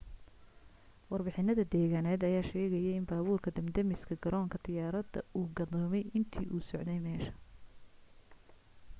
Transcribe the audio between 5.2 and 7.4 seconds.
uu gadoomay intuu u socday meesha